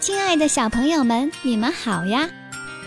[0.00, 2.26] 亲爱的小朋友们，你们好呀！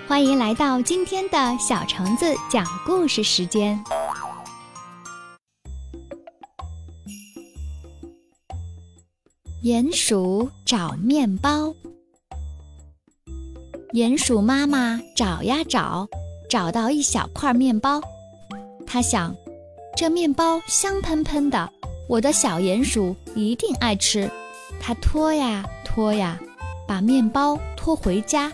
[0.08, 3.80] 欢迎来到今天的小橙子讲故事时间。
[9.64, 11.76] 鼹鼠找面包。
[13.94, 16.08] 鼹鼠妈妈找呀找，
[16.50, 18.02] 找到一小块面包。
[18.88, 19.36] 它想，
[19.96, 21.72] 这面包香喷喷的，
[22.10, 24.28] 我的小鼹鼠一定爱吃。
[24.80, 26.40] 它拖呀拖呀，
[26.88, 28.52] 把面包拖回家。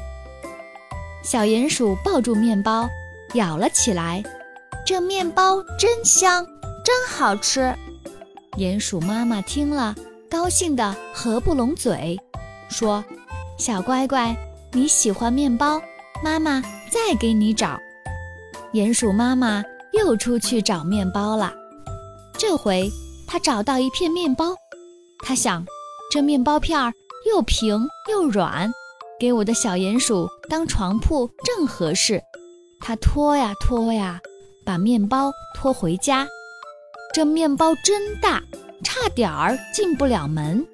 [1.24, 2.90] 小鼹鼠抱住面包，
[3.34, 4.24] 咬了起来。
[4.86, 6.46] 这面包真香，
[6.84, 7.76] 真好吃。
[8.58, 9.96] 鼹鼠妈妈听了。
[10.30, 12.16] 高兴得合不拢嘴，
[12.70, 13.04] 说
[13.58, 14.38] ：“小乖乖，
[14.72, 15.82] 你喜欢面包，
[16.24, 17.80] 妈妈再给你找。”
[18.72, 21.52] 鼹鼠妈妈又出去找面包了。
[22.38, 22.88] 这回
[23.26, 24.54] 她找到一片面包，
[25.26, 25.66] 她想，
[26.12, 26.94] 这面包片儿
[27.26, 28.72] 又平又软，
[29.20, 32.22] 给我的小鼹鼠当床铺正合适。
[32.80, 34.20] 它拖呀拖呀，
[34.66, 36.28] 把面包拖回家。
[37.14, 38.42] 这面包真大。
[38.82, 40.66] 差点儿进不了门，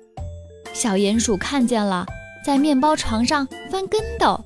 [0.74, 2.06] 小鼹鼠看见了，
[2.46, 4.40] 在面包床上翻跟斗，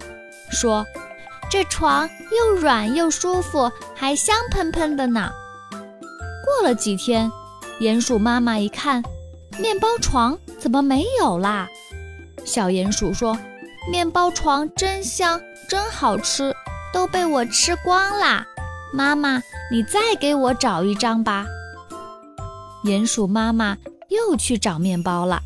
[0.50, 0.86] 说
[1.52, 5.30] ：“这床又软又舒服，还香喷喷的呢。”
[6.46, 7.30] 过了几天，
[7.82, 9.04] 鼹鼠妈妈一看，
[9.60, 11.68] 面包床怎么没有啦？
[12.50, 13.38] 小鼹鼠说
[13.92, 16.52] ：“面包床真香，真好吃，
[16.92, 18.44] 都被我吃光啦。
[18.92, 21.46] 妈妈，你再给我找一张吧。”
[22.84, 23.78] 鼹鼠妈妈
[24.08, 25.44] 又去找面包了，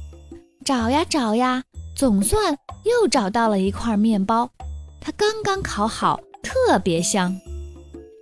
[0.64, 4.50] 找呀找呀，总算又找到了一块面包。
[5.02, 7.38] 它刚刚烤好，特别香。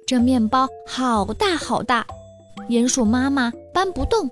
[0.07, 2.03] 这面包好大好大，
[2.67, 4.27] 鼹鼠妈妈搬不动，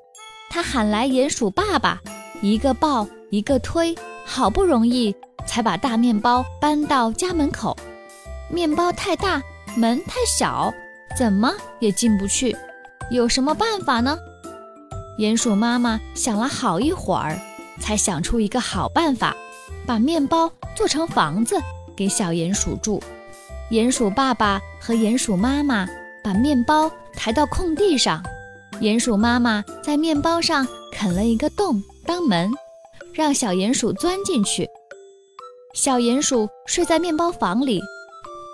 [0.49, 2.01] 它喊来鼹鼠爸爸，
[2.41, 3.95] 一个抱一个推，
[4.31, 5.13] 好不容易
[5.47, 7.75] 才把大面包搬到家门口。
[8.47, 9.41] 面包太大，
[9.75, 10.71] 门太小，
[11.17, 12.55] 怎么也进不去。
[13.09, 14.15] 有什么办法呢？
[15.17, 17.39] 鼹鼠妈妈想了好一会儿，
[17.79, 19.35] 才想出一个好办法，
[19.87, 21.59] 把面包做成房子
[21.95, 23.01] 给小鼹鼠住。
[23.71, 25.87] 鼹鼠爸爸和鼹鼠妈妈
[26.23, 28.23] 把面包抬到空地上，
[28.79, 32.51] 鼹鼠妈妈在面包上啃了一个洞当门，
[33.13, 34.67] 让小鼹鼠钻进去。
[35.73, 37.81] 小鼹鼠睡在面包房里，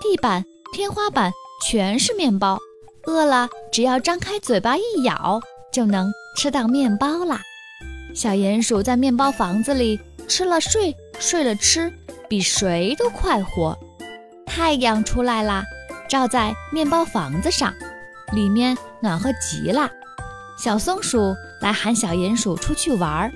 [0.01, 0.43] 地板、
[0.73, 1.31] 天花板
[1.67, 2.59] 全是面包，
[3.05, 6.11] 饿了只要张开嘴巴一咬就能。
[6.37, 7.39] 吃到面包啦！
[8.13, 11.89] 小鼹鼠在面包房子里吃了睡，睡了吃，
[12.27, 13.79] 比谁都快活。
[14.45, 15.63] 太阳出来啦，
[16.09, 17.73] 照在面包房子上，
[18.33, 19.89] 里面暖和极了。
[20.57, 23.31] 小松鼠来喊小鼹鼠出去玩儿，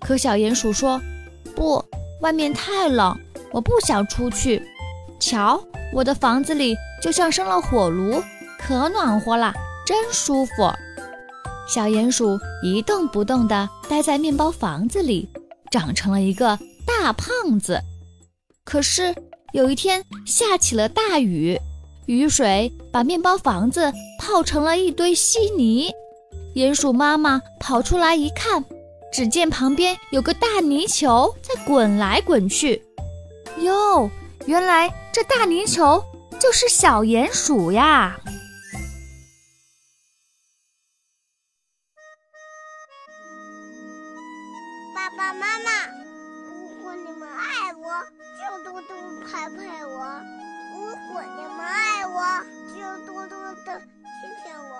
[0.00, 1.00] 可小鼹鼠说
[1.54, 1.84] ：“不，
[2.20, 3.18] 外面太冷，
[3.52, 4.62] 我不想出去。
[5.20, 8.22] 瞧，我的房子里就像生了火炉，
[8.58, 9.52] 可暖和了，
[9.86, 10.72] 真舒服。”
[11.68, 15.28] 小鼹鼠一动不动地待在面包房子里，
[15.70, 17.80] 长成了一个大胖子。
[18.64, 19.14] 可是
[19.52, 21.60] 有一天下起了大雨，
[22.06, 25.92] 雨水把面包房子泡成了一堆稀泥。
[26.54, 28.64] 鼹鼠妈妈跑出来一看，
[29.12, 32.82] 只见旁边有个大泥球在滚来滚去。
[33.58, 34.10] 哟，
[34.46, 36.04] 原来这大泥球
[36.38, 38.16] 就是小鼹鼠呀！
[44.94, 45.86] 爸爸妈妈，
[46.46, 48.04] 如果你们爱我，
[48.38, 48.96] 就多多
[49.26, 50.22] 拍拍我；
[50.74, 50.78] 如
[51.12, 52.76] 果你们爱我，就
[53.06, 54.78] 多多的亲亲我；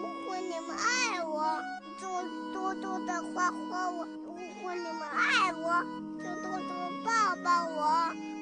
[0.00, 1.62] 如果你们爱我，
[2.84, 5.82] 多多的画画我；如果你们爱我，
[6.18, 6.70] 就多多
[7.02, 8.33] 抱抱我。